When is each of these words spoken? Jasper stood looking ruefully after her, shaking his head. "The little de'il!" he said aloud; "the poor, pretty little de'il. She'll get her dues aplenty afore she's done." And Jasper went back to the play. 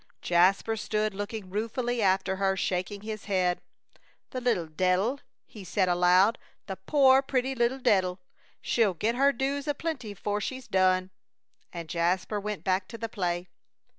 Jasper 0.23 0.75
stood 0.77 1.13
looking 1.13 1.51
ruefully 1.51 2.01
after 2.01 2.37
her, 2.37 2.57
shaking 2.57 3.01
his 3.01 3.25
head. 3.25 3.61
"The 4.31 4.41
little 4.41 4.65
de'il!" 4.65 5.19
he 5.45 5.63
said 5.63 5.87
aloud; 5.87 6.39
"the 6.65 6.75
poor, 6.75 7.21
pretty 7.21 7.53
little 7.53 7.77
de'il. 7.77 8.17
She'll 8.63 8.95
get 8.95 9.13
her 9.13 9.31
dues 9.31 9.67
aplenty 9.67 10.13
afore 10.13 10.41
she's 10.41 10.67
done." 10.67 11.11
And 11.71 11.87
Jasper 11.87 12.39
went 12.39 12.63
back 12.63 12.87
to 12.87 12.97
the 12.97 13.09
play. 13.09 13.47